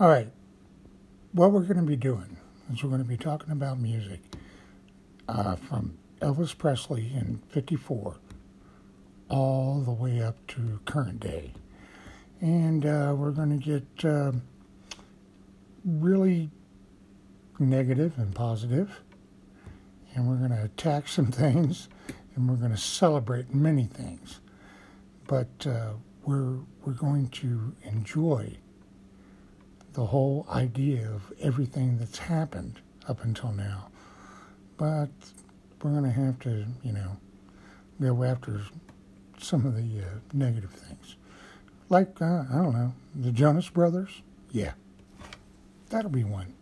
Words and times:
All 0.00 0.08
right. 0.08 0.28
What 1.30 1.52
we're 1.52 1.60
going 1.60 1.76
to 1.76 1.84
be 1.84 1.94
doing 1.94 2.36
is 2.72 2.82
we're 2.82 2.90
going 2.90 3.04
to 3.04 3.08
be 3.08 3.16
talking 3.16 3.52
about 3.52 3.78
music 3.78 4.20
uh, 5.28 5.54
from 5.54 5.96
Elvis 6.20 6.58
Presley 6.58 7.12
in 7.14 7.40
54 7.50 8.16
all 9.28 9.82
the 9.82 9.92
way 9.92 10.20
up 10.20 10.44
to 10.48 10.80
current 10.84 11.20
day. 11.20 11.52
And 12.40 12.84
uh, 12.84 13.14
we're 13.16 13.30
going 13.30 13.56
to 13.56 13.64
get 13.64 14.04
uh, 14.04 14.32
really 15.84 16.50
negative 17.60 18.18
and 18.18 18.34
positive, 18.34 19.00
and 20.16 20.26
we're 20.26 20.38
going 20.38 20.50
to 20.50 20.64
attack 20.64 21.06
some 21.06 21.26
things, 21.30 21.88
and 22.34 22.50
we're 22.50 22.56
going 22.56 22.72
to 22.72 22.76
celebrate 22.76 23.54
many 23.54 23.84
things. 23.84 24.40
But 25.28 25.68
uh, 25.68 25.92
we're 26.24 26.58
we're 26.84 26.94
going 26.94 27.28
to 27.28 27.76
enjoy 27.84 28.56
the 29.94 30.06
whole 30.06 30.46
idea 30.50 31.08
of 31.08 31.32
everything 31.40 31.98
that's 31.98 32.18
happened 32.18 32.80
up 33.08 33.24
until 33.24 33.52
now. 33.52 33.88
But 34.76 35.08
we're 35.82 35.90
going 35.92 36.04
to 36.04 36.10
have 36.10 36.38
to, 36.40 36.66
you 36.82 36.92
know, 36.92 37.16
go 38.00 38.24
after 38.24 38.60
some 39.38 39.64
of 39.66 39.76
the 39.76 40.02
uh, 40.02 40.08
negative 40.32 40.70
things. 40.70 41.16
Like, 41.88 42.20
uh, 42.20 42.44
I 42.50 42.56
don't 42.56 42.72
know, 42.72 42.92
the 43.14 43.30
Jonas 43.30 43.68
Brothers? 43.68 44.22
Yeah, 44.50 44.72
that'll 45.90 46.10
be 46.10 46.24
one. 46.24 46.54